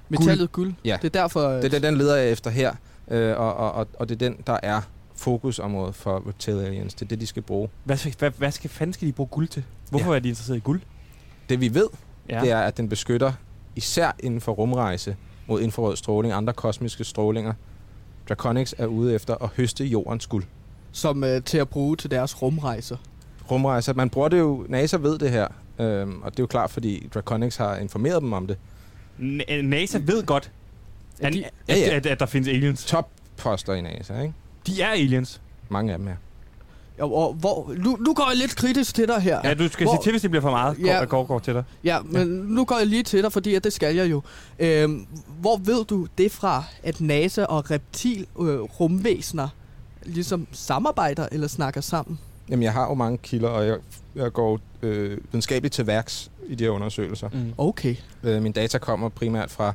[0.10, 0.74] Metallet guld.
[0.86, 0.98] Ja.
[1.02, 1.42] Det er derfor...
[1.50, 2.74] Det er den, den leder jeg efter her,
[3.08, 4.82] øh, og, og, og, og det er den, der er
[5.16, 6.94] fokusområdet for reptilians.
[6.94, 7.70] Det er det, de skal bruge.
[7.84, 9.64] Hvad, skal- hvad, hvad skal, fanden skal de bruge guld til?
[9.90, 10.16] Hvorfor Ja.
[10.16, 10.82] er de interesseret i guld?
[11.50, 11.88] Det vi ved,
[12.30, 12.36] Ja.
[12.36, 12.42] ja.
[12.42, 13.34] det er, at den beskytter
[13.76, 15.16] især inden for rumrejse
[15.48, 17.54] mod infrarød stråling, andre kosmiske strålinger.
[18.30, 20.44] Draconics er ude efter at høste jordens guld.
[20.92, 22.98] som øh, til at bruge til deres rumrejser.
[23.52, 25.48] Rumrejser, man bruger det jo, NASA ved det her,
[25.80, 28.58] øhm, og det er jo klart, fordi Draconics har informeret dem om det.
[29.20, 30.52] N- NASA ved godt,
[31.22, 31.96] at, de- at, Ja, ja.
[31.96, 32.86] at, at der findes aliens.
[32.86, 34.34] Topposter i NASA, ikke?
[34.68, 35.42] De er aliens.
[35.70, 36.16] Mange af dem er.
[37.00, 39.40] Og, og hvor, nu, nu går jeg lidt kritisk til dig her.
[39.44, 40.98] Ja, du skal Hvor- sige til, hvis det bliver for meget, Ja.
[41.00, 41.06] ja.
[41.06, 41.64] går, går til dig.
[41.84, 44.22] Ja, men nu går jeg lige til dig, fordi at det skal jeg jo.
[44.60, 45.06] Øhm,
[45.40, 49.48] hvor ved du det fra, at NASA og reptil øh, rumvæsener
[50.06, 52.20] ligesom samarbejder eller snakker sammen?
[52.50, 53.78] Jamen, jeg har jo mange kilder, og jeg,
[54.16, 57.30] jeg går øh, videnskabeligt til værks i de her undersøgelser.
[57.34, 57.54] Mm.
[57.58, 57.96] Okay.
[58.24, 59.74] Øh, min data kommer primært fra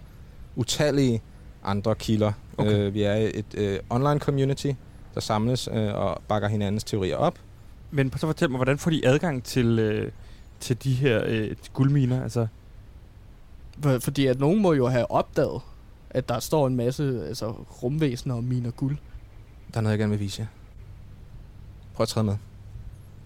[0.57, 1.23] utallige
[1.65, 2.33] andre kilder.
[2.59, 2.73] Okay.
[2.79, 4.71] Øh, vi er et øh, online community,
[5.15, 7.39] der samles øh, og bakker hinandens teorier op.
[7.91, 10.13] Men så fortæl mig, hvordan får de adgang til, øh,
[10.61, 12.23] til de her øh, guldminer?
[12.23, 12.47] Altså,
[13.83, 15.61] For, fordi at nogen må jo have opdaget,
[16.11, 17.51] at der står en masse altså,
[17.83, 18.97] rumvæsener og miner guld.
[19.73, 20.47] Der er noget, jeg gerne vil vise jer.
[21.95, 22.37] Prøv at træde med.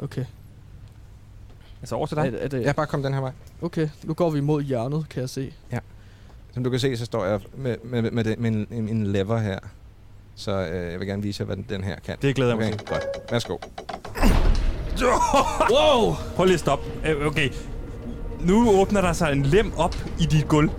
[0.03, 0.25] Okay.
[1.81, 2.39] altså over til Er, dig?
[2.41, 3.33] er det, Ja, bare kom den her vej.
[3.63, 5.53] Okay, nu går vi mod hjørnet, kan jeg se.
[6.55, 9.07] Som du kan se, så står jeg med, med, med, den, med en, en, en
[9.07, 9.59] lever her.
[10.37, 12.17] Så øh, jeg vil gerne vise jer, hvad den, den her kan.
[12.23, 12.87] Det glæder jeg mig til.
[12.87, 13.03] godt.
[13.31, 13.57] Værsgo.
[15.73, 16.15] Wow!
[16.37, 16.85] Prøv lige at stoppe.
[17.09, 17.49] Øh, Okay.
[18.41, 20.71] Nu åbner der sig en lem op i dit gulv.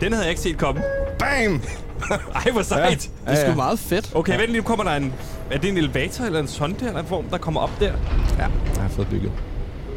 [0.00, 0.82] Den havde jeg ikke set komme.
[1.18, 1.62] Bam!
[2.44, 3.10] Ej, hvor sejt.
[3.26, 4.12] Det er sgu meget fedt.
[4.14, 5.12] Okay, vent lige, nu kommer der en...
[5.50, 7.92] Er det en elevator eller en sonde eller en form, der kommer op der?
[8.38, 9.32] Ja, jeg har fået bygget.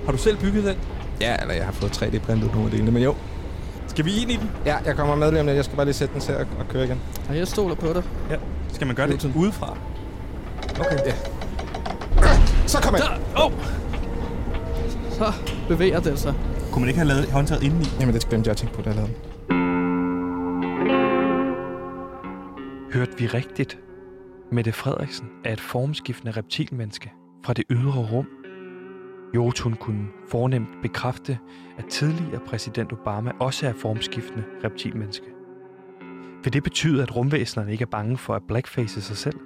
[0.06, 0.76] Har du selv bygget den?
[1.22, 3.16] Ja, eller jeg har fået 3D-printet nogle af delene, men jo.
[3.88, 4.52] Skal vi ind i den?
[4.66, 5.56] Ja, jeg kommer med lige om lidt.
[5.56, 7.00] Jeg skal bare lige sætte den til at, at køre igen.
[7.30, 8.04] Og jeg stoler på dig.
[8.30, 8.36] Ja.
[8.74, 9.42] Skal man gøre det Newton.
[9.42, 9.78] udefra?
[10.80, 10.98] Okay.
[11.06, 11.14] Ja.
[12.68, 13.02] Så kom jeg.
[13.36, 13.44] Der!
[13.46, 13.52] Oh!
[15.12, 15.34] Så
[15.68, 16.34] bevæger den sig.
[16.72, 17.86] Kunne man ikke have lavet håndtaget indeni?
[18.00, 19.22] Jamen, det glemte jeg at tænke på, da jeg lavede den.
[22.94, 23.80] Hørte vi rigtigt?
[24.52, 27.12] Mette Frederiksen er et formskiftende reptilmenneske
[27.46, 28.28] fra det ydre rum.
[29.36, 31.40] Jotun kunne fornemt bekræfte,
[31.78, 35.26] at tidligere præsident Obama også er formskiftende reptilmenneske.
[36.44, 39.40] Vil det betyde, at rumvæsenerne ikke er bange for at blackface sig selv?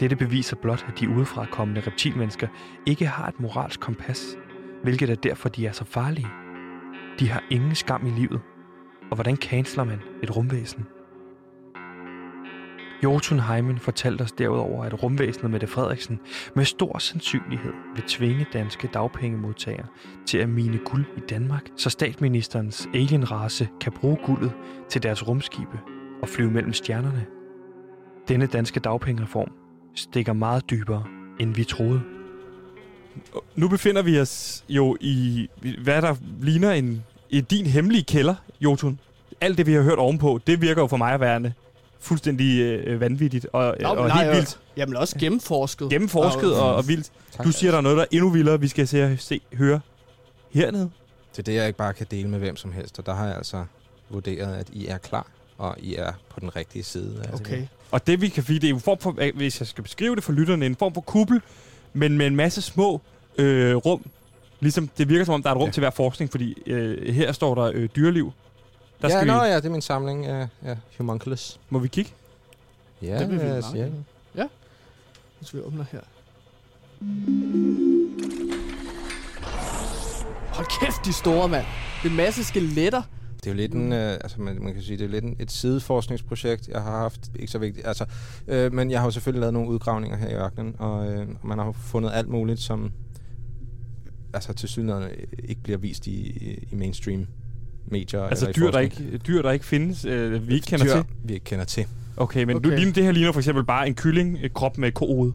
[0.00, 2.48] Dette beviser blot, at de udefra kommende reptilmennesker
[2.86, 4.36] ikke har et moralsk kompas,
[4.82, 6.28] hvilket er derfor, de er så farlige.
[7.18, 8.40] De har ingen skam i livet.
[9.10, 10.86] Og hvordan canceler man et rumvæsen?
[13.02, 16.20] Jotunheimen fortalte os derudover, at rumvæsenet Mette Frederiksen
[16.54, 19.86] med stor sandsynlighed vil tvinge danske dagpengemodtagere
[20.26, 24.52] til at mine guld i Danmark, så statsministerens alienrace kan bruge guldet
[24.88, 25.78] til deres rumskibe
[26.22, 27.26] og flyve mellem stjernerne.
[28.28, 29.52] Denne danske dagpengereform
[29.94, 31.04] stikker meget dybere,
[31.40, 32.02] end vi troede.
[33.56, 35.48] Nu befinder vi os jo i,
[35.82, 39.00] hvad der ligner en, i din hemmelige kælder, Jotun.
[39.40, 41.40] Alt det, vi har hørt ovenpå, det virker jo for mig at være
[42.00, 44.58] fuldstændig øh, vanvittigt og, Nå, og nej, helt vildt.
[44.76, 45.90] Jamen også gennemforsket.
[45.90, 47.10] Gennemforsket og, og vildt.
[47.36, 47.46] Tak.
[47.46, 49.80] Du siger, der er noget, der er endnu vildere, vi skal se, se høre
[50.50, 50.90] hernede.
[51.32, 53.26] Det er det, jeg ikke bare kan dele med hvem som helst, og der har
[53.26, 53.64] jeg altså
[54.10, 55.26] vurderet, at I er klar,
[55.58, 57.16] og I er på den rigtige side.
[57.24, 57.40] af det.
[57.40, 57.62] Okay.
[57.90, 60.24] Og det vi kan finde, det er en form for, hvis jeg skal beskrive det
[60.24, 61.40] for lytterne, en form for kuppel,
[61.92, 63.00] men med en masse små
[63.38, 64.04] øh, rum
[64.62, 65.72] Ligesom, det virker som om, der er et rum Ja.
[65.72, 68.32] til hver forskning, fordi øh, her står der øh, dyreliv.
[69.02, 71.60] Der ja, skal nå, vi, ja, det er min samling af ja, homunculus.
[71.70, 72.10] Må vi kigge?
[73.02, 73.78] Ja, Det vil vi ja, meget ja.
[73.78, 74.04] gerne.
[75.38, 76.00] Hvis vi åbner her.
[80.54, 81.64] Hold kæft, de store, mand.
[82.02, 83.02] Det er en masse skeletter.
[83.36, 85.36] Det er jo lidt en, øh, altså man, man kan sige, det er lidt en,
[85.38, 88.04] et sideforskningsprojekt, jeg har haft, ikke så vigtigt, altså,
[88.48, 91.58] øh, men jeg har jo selvfølgelig lavet nogle udgravninger her i ørkenen, og øh, man
[91.58, 92.92] har fundet alt muligt, som
[94.34, 95.10] altså til synligheden
[95.44, 96.30] ikke bliver vist i,
[96.72, 97.26] i mainstream
[97.86, 98.22] medier.
[98.22, 101.04] Altså dyr der, ikke, dyr, der ikke findes, øh, vi ikke kender dyr, til.
[101.24, 101.86] vi ikke kender til.
[102.16, 102.70] Okay, men Okay.
[102.86, 105.32] Du, det her ligner for eksempel bare en kylling øh, krop med kohoved.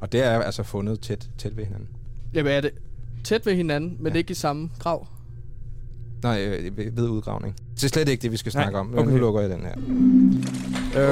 [0.00, 1.88] Og det er altså fundet tæt, tæt ved hinanden.
[2.34, 2.70] Jamen er det
[3.24, 4.18] tæt ved hinanden, men Ja.
[4.18, 5.06] ikke i samme grav.
[6.22, 7.56] Nej, øh, ved, ved udgravning.
[7.74, 8.90] Det er slet ikke det, vi skal Nej, snakke om.
[8.92, 8.98] okay.
[9.02, 9.10] Okay.
[9.10, 9.74] Nu lukker jeg den her.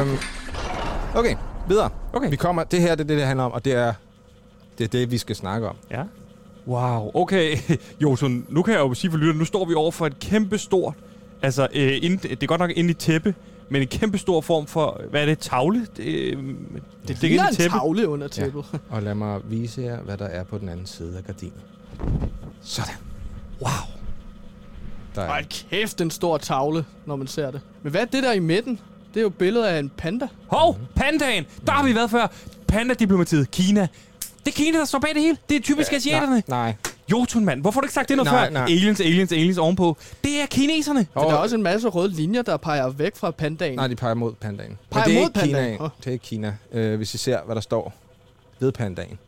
[0.00, 0.16] Øhm,
[1.14, 1.36] okay,
[1.68, 1.90] videre.
[2.12, 2.30] Okay.
[2.30, 3.92] Vi kommer, det her det er det, det handler om, og det er
[4.78, 5.76] det, er det vi skal snakke om.
[5.90, 6.02] Ja.
[6.66, 7.56] Wow, okay.
[8.02, 10.58] Josson, nu kan jeg jo sige for lytterne, nu står vi over for et kæmpe
[10.58, 10.94] stort,
[11.42, 13.34] altså øh, ind, det er godt nok inde i tæppe,
[13.68, 15.86] men en kæmpe stor form for, hvad er det, tavle?
[15.96, 16.36] Det, øh,
[17.08, 17.76] Det er ligner inde i en tæppe.
[17.78, 18.64] tavle under tæppet.
[18.72, 18.78] Ja.
[18.96, 21.60] Og lad mig vise jer, hvad der er på den anden side af gardinen.
[22.62, 22.94] Sådan.
[23.60, 23.70] Wow.
[25.14, 27.60] Der er, Hold kæft, en stor tavle, når man ser det.
[27.82, 28.80] Men hvad er det der i midten?
[29.14, 30.28] Det er jo billedet af en panda.
[30.46, 31.44] Hov, pandaen!
[31.66, 32.26] Der har vi været før.
[32.68, 33.88] Panda-diplomatiet, Kina.
[34.44, 35.36] Det er Kina, der står bag det hele.
[35.48, 36.42] Det er typisk ja, asiaterne.
[36.46, 36.74] nej,
[37.10, 37.60] Jotun, mand.
[37.60, 38.50] Hvorfor har du ikke sagt det noget Nej, før?
[38.52, 38.62] nej.
[38.62, 39.96] Aliens, aliens, aliens ovenpå.
[40.24, 41.06] Det er kineserne.
[41.14, 43.74] Så der er også en masse røde linjer, der peger væk fra pandaen.
[43.76, 44.78] nej, de peger mod pandaen.
[44.90, 45.58] Peger Men det er mod ikke Kina.
[45.58, 45.80] pandaen?
[45.82, 45.88] Åh.
[45.98, 46.54] Det er ikke Kina.
[46.72, 47.92] Øh, hvis I ser, hvad der står
[48.60, 49.18] ved pandaen.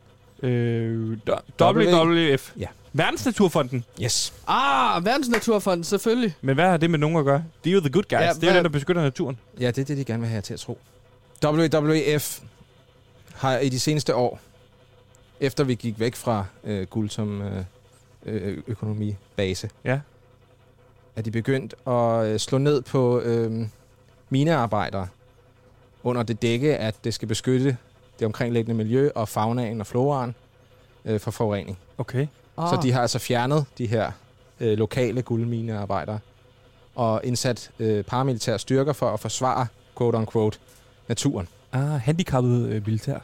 [0.42, 1.16] Øh,
[1.60, 2.52] WWF.
[2.58, 2.66] Ja.
[2.92, 3.84] Verdensnaturfonden.
[4.02, 4.32] Yes.
[4.48, 6.34] Ah, Verdensnaturfonden, selvfølgelig.
[6.40, 7.44] Men hvad har det med nogen at gøre?
[7.64, 8.12] Det er jo the good guys.
[8.12, 9.38] Ja, det er jo hvad- den, der beskytter naturen.
[9.60, 10.78] Ja, det er det, de gerne vil have jer til at tro.
[11.44, 12.38] WWF
[13.34, 14.40] har i de seneste år,
[15.40, 17.64] efter vi gik væk fra øh, guld som øh,
[18.26, 20.00] øh, økonomibase, Ja.
[21.16, 23.66] er de begyndt at øh, slå ned på øh,
[24.30, 25.08] minearbejdere
[26.02, 27.76] under det dække, at det skal beskytte
[28.18, 30.34] det omkringliggende miljø og faunaen og floraen
[31.04, 31.78] øh, for forurening.
[31.98, 32.26] Okay.
[32.56, 32.68] Ah.
[32.68, 34.10] Så de har altså fjernet de her
[34.60, 36.18] øh, lokale guldminearbejdere
[36.94, 39.66] og indsat øh, paramilitære styrker for at forsvare,
[40.00, 40.58] quote-unquote,
[41.08, 41.48] naturen.
[41.72, 43.18] Ah, handicappet øh, militær.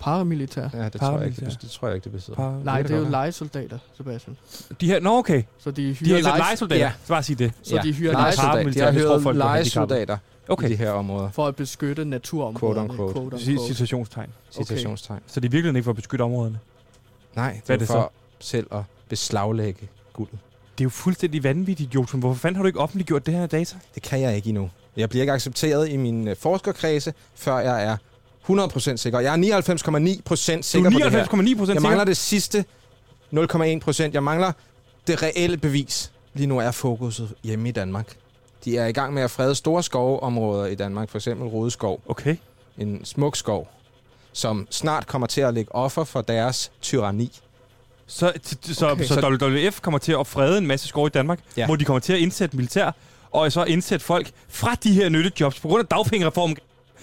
[0.00, 0.68] Paramilitær.
[0.72, 2.36] Ja, det tror, jeg ikke, det, det tror jeg ikke, det besidder.
[2.36, 4.36] Par- Nej, det er jo lejesoldater, Sebastian.
[4.80, 5.42] De her, nå okay.
[5.58, 6.84] Så de De hyrer er leje, lejesoldater.
[6.84, 6.92] Ja.
[7.04, 7.52] Så bare sige det.
[7.62, 8.70] så de hyrer lejesoldater.
[8.72, 10.68] De har hyret er lejesoldater Okay.
[10.68, 11.30] i de her områder.
[11.30, 12.88] for at beskytte naturområderne.
[12.96, 13.38] Quote unquote.
[13.44, 14.28] Sig- Citationstegn.
[14.50, 15.20] Citationstegn.
[15.26, 16.58] Så det er virkelig ikke for at beskytte områderne.
[17.36, 20.38] Nej, det Hvad er, det for selv at beslaglægge guldet.
[20.78, 22.20] Det er jo fuldstændig vanvittigt, Jotun.
[22.20, 23.76] Hvorfor fanden har du ikke offentliggjort det her data?
[23.94, 24.70] Det kan jeg ikke endnu.
[24.96, 27.96] Jeg bliver ikke accepteret i min øh, forskerkredse, før jeg er
[28.50, 29.20] 100% sikker.
[29.20, 31.18] Jeg er 99,9% Du sikker på det her.
[31.20, 32.04] er 99,9 procent Jeg mangler sikker.
[32.04, 32.64] det sidste
[33.32, 34.14] 0,1 procent.
[34.14, 34.52] Jeg mangler
[35.06, 36.12] det reelle bevis.
[36.34, 38.06] Lige nu er fokuset hjemme i Danmark.
[38.64, 42.36] De er i gang med at frede store skovområder i Danmark, for eksempel Rodeskov, Okay.
[42.78, 43.68] en smuk skov,
[44.32, 47.32] som snart kommer til at lægge offer for deres tyranni.
[48.06, 49.04] Så, t- så, Okay.
[49.04, 51.66] så WWF kommer til at frede en masse skov i Danmark, ja.
[51.66, 52.90] hvor de kommer til at indsætte militær,
[53.30, 55.60] og så indsætte folk fra de her nyttejobs.
[55.60, 56.56] På grund af dagpengereformen,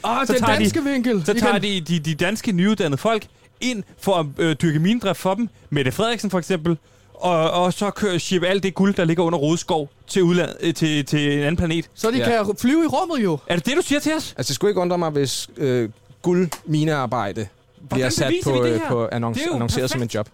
[0.04, 1.26] Ah, Så den tager de- danske vinkel.
[1.26, 1.42] så Igen.
[1.44, 3.26] tager de, de de danske nyuddannede folk
[3.62, 5.50] ind for at øh, dyrke minedrift for dem.
[5.70, 6.78] Mette Frederiksen for eksempel.
[7.14, 10.74] Og, og så kører ship alt det guld, der ligger under Rodeskov, til, udland, øh,
[10.74, 11.90] til, til en anden planet.
[11.94, 12.44] Så de Ja.
[12.44, 13.38] kan flyve i rummet jo.
[13.48, 14.34] Er det det, du siger til os?
[14.38, 15.90] Altså, det skulle ikke undre mig, hvis øh,
[16.22, 17.48] guldminearbejde
[17.90, 20.30] bliver sat på, øh, på annonc- annonceret som en job.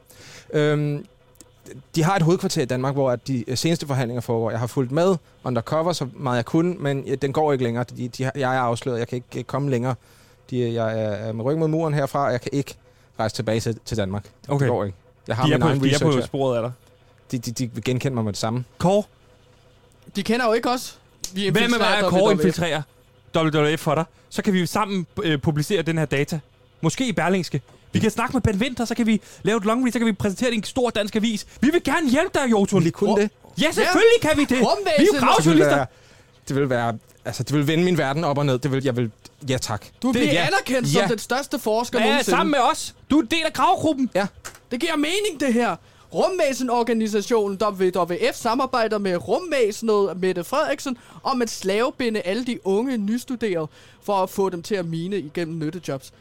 [0.53, 1.05] Øhm,
[1.95, 4.51] de har et hovedkvarter i Danmark, hvor at de øh, seneste forhandlinger foregår.
[4.51, 7.83] Jeg har fulgt med undercover, så meget jeg kunne, men den går ikke længere.
[7.97, 9.95] De, de, har- jeg er afsløret, jeg kan ikke øh, komme længere.
[10.49, 12.75] De, jeg er med ryggen mod muren herfra, og jeg kan ikke
[13.19, 14.23] rejse tilbage til, til Danmark.
[14.23, 14.65] Det, Okay.
[14.65, 14.97] det går ikke.
[15.27, 16.71] Jeg har De er, min på, egen de er på sporet af dig.
[17.31, 18.63] De, de, de vil genkende mig med det samme.
[18.77, 19.03] Kåre,
[20.15, 20.99] De kender jo ikke os.
[21.33, 22.31] Vi hvad med mig infiltrerer at Kåre WWF.
[22.31, 22.81] infiltrerer
[23.73, 24.05] WWF for dig?
[24.29, 26.39] Så kan vi sammen øh, publicere den her data.
[26.81, 27.61] Måske i Berlingske.
[27.91, 30.05] Vi kan snakke med Ben Winter, så kan vi lave et long read, så kan
[30.05, 31.45] vi præsentere det i en stor dansk avis.
[31.61, 32.79] Vi vil gerne hjælpe dig, Jotun.
[32.79, 33.31] Vil I kunne det?
[33.61, 34.49] Ja, selvfølgelig kan vi det.
[34.49, 35.05] Vi er jo Rumvæsen.
[35.05, 35.75] Det vil gravjournalister.
[35.75, 35.85] være,
[36.47, 38.59] det vil være, altså det vil vende min verden op og ned.
[38.59, 39.11] Det vil, jeg vil,
[39.49, 39.85] ja tak.
[40.01, 40.47] Du Det- bliver ja.
[40.47, 40.99] anerkendt Ja.
[40.99, 42.37] som den største forsker Ja, nogensinde.
[42.37, 42.95] sammen med os.
[43.09, 44.09] Du er en del af gravgruppen.
[44.71, 45.75] Det giver mening, det her.
[46.13, 53.67] Rumvæsenorganisationen WWF samarbejder med rumvæsenet Mette Frederiksen om at slavebinde alle de unge nystuderede
[54.03, 56.13] for at få dem til at mine igennem nyttejobs.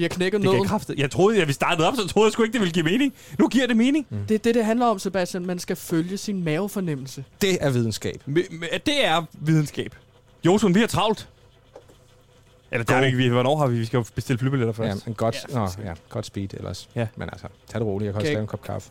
[0.00, 0.64] Vi har knækket Det nøden.
[0.66, 0.98] kraftet.
[0.98, 3.14] Jeg troede, at vi startede op, så troede jeg sgu ikke, det ville give mening.
[3.38, 4.06] Nu giver det mening.
[4.10, 4.18] Mm.
[4.28, 5.46] Det er det, det handler om, Sebastian.
[5.46, 7.24] Man skal følge sin mavefornemmelse.
[7.40, 8.22] Det er videnskab.
[8.86, 9.94] Det er videnskab.
[10.46, 11.28] Jotun, vi har travlt.
[12.72, 13.18] Eller det er ikke.
[13.18, 13.78] Vi, hvornår har vi?
[13.78, 15.06] Vi skal jo bestille flybilletter Ja, først.
[15.06, 16.88] en godt, Ja, ja, nå, ja, godt speed ellers.
[16.94, 17.06] Ja.
[17.16, 18.06] Men altså, tag det roligt.
[18.06, 18.34] Jeg kan også Okay.
[18.34, 18.90] lave en kop kaffe.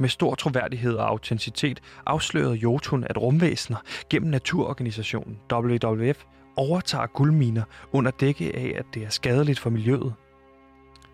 [0.00, 3.78] Med stor troværdighed og autenticitet afslørede Jotun, at rumvæsener
[4.10, 6.16] gennem naturorganisationen WWF
[6.60, 10.14] overtager guldminer under dække af, at det er skadeligt for miljøet.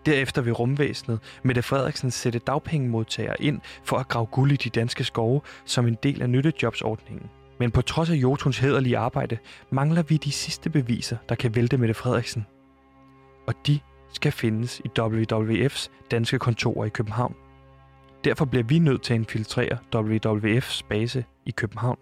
[0.05, 5.03] Derefter vil rumvæsenet Mette Frederiksen sætte dagpengemodtagere ind for at grave guld i de danske
[5.03, 7.29] skove som en del af nyttejobsordningen.
[7.59, 9.37] Men på trods af Jotuns hederlige arbejde,
[9.69, 12.45] mangler vi de sidste beviser, der kan vælte Mette Frederiksen.
[13.47, 13.79] Og de
[14.13, 17.35] skal findes i WWF's danske kontorer i København.
[18.23, 21.97] Derfor bliver vi nødt til at infiltrere WWF's base i København.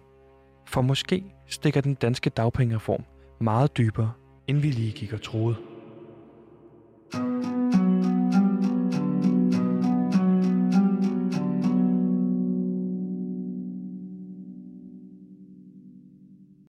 [0.66, 3.04] For måske stikker den danske dagpengereform
[3.40, 4.12] meget dybere,
[4.46, 5.56] end vi lige gik og troede.
[7.12, 7.55] thank you